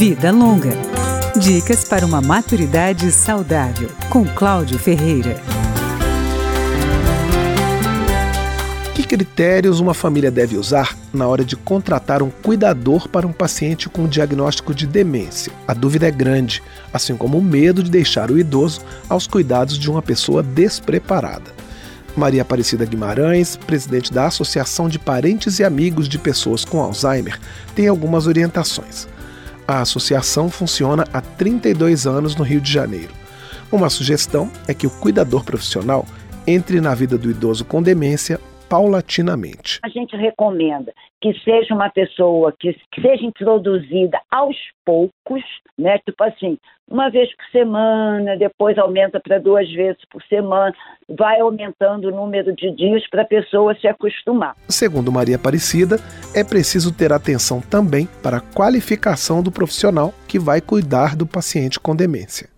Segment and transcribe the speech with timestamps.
[0.00, 0.70] Vida Longa.
[1.38, 5.38] Dicas para uma maturidade saudável, com Cláudio Ferreira.
[8.94, 13.90] Que critérios uma família deve usar na hora de contratar um cuidador para um paciente
[13.90, 15.52] com diagnóstico de demência?
[15.68, 16.62] A dúvida é grande,
[16.94, 21.52] assim como o medo de deixar o idoso aos cuidados de uma pessoa despreparada.
[22.16, 27.38] Maria Aparecida Guimarães, presidente da Associação de Parentes e Amigos de Pessoas com Alzheimer,
[27.74, 29.06] tem algumas orientações.
[29.70, 33.12] A associação funciona há 32 anos no Rio de Janeiro.
[33.70, 36.04] Uma sugestão é que o cuidador profissional
[36.44, 39.80] entre na vida do idoso com demência paulatinamente.
[39.82, 44.56] A gente recomenda que seja uma pessoa que seja introduzida aos
[44.86, 45.42] poucos,
[45.76, 45.98] né?
[45.98, 46.56] Tipo assim,
[46.88, 50.72] uma vez por semana, depois aumenta para duas vezes por semana,
[51.08, 54.54] vai aumentando o número de dias para a pessoa se acostumar.
[54.68, 55.96] Segundo Maria Aparecida,
[56.34, 61.78] é preciso ter atenção também para a qualificação do profissional que vai cuidar do paciente
[61.78, 62.48] com demência.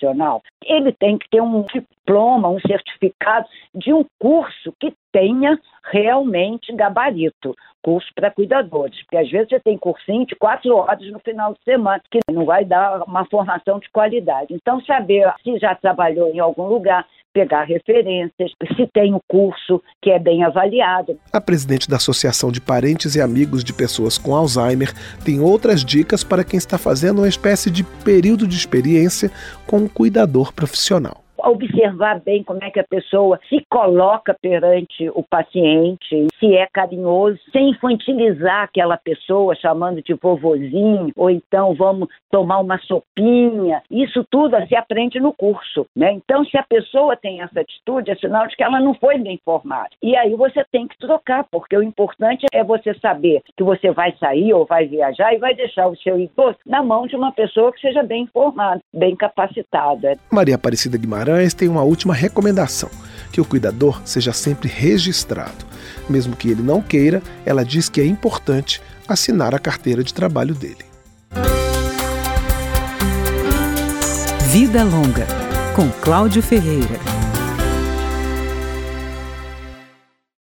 [0.00, 5.58] Profissional, ele tem que ter um diploma, um certificado de um curso que tenha
[5.92, 11.18] realmente gabarito curso para cuidadores, porque às vezes você tem cursinho de quatro horas no
[11.20, 14.52] final de semana, que não vai dar uma formação de qualidade.
[14.52, 20.10] Então, saber se já trabalhou em algum lugar, pegar referências, se tem um curso que
[20.10, 21.18] é bem avaliado.
[21.32, 24.92] A presidente da Associação de Parentes e Amigos de Pessoas com Alzheimer
[25.24, 29.30] tem outras dicas para quem está fazendo uma espécie de período de experiência
[29.66, 35.22] com um cuidador profissional observar bem como é que a pessoa se coloca perante o
[35.22, 42.58] paciente, se é carinhoso, sem infantilizar aquela pessoa, chamando de vovozinho, ou então vamos tomar
[42.60, 43.82] uma sopinha.
[43.90, 46.12] Isso tudo se aprende no curso, né?
[46.12, 49.38] Então, se a pessoa tem essa atitude, é sinal de que ela não foi bem
[49.44, 49.90] formada.
[50.02, 54.14] E aí você tem que trocar, porque o importante é você saber que você vai
[54.18, 57.72] sair ou vai viajar e vai deixar o seu idoso na mão de uma pessoa
[57.72, 60.16] que seja bem informada, bem capacitada.
[60.30, 62.90] Maria Aparecida Guimarães Guimarães tem uma última recomendação:
[63.30, 65.64] que o cuidador seja sempre registrado.
[66.08, 70.54] Mesmo que ele não queira, ela diz que é importante assinar a carteira de trabalho
[70.54, 70.84] dele.
[74.48, 75.26] Vida Longa,
[75.76, 76.98] com Cláudio Ferreira.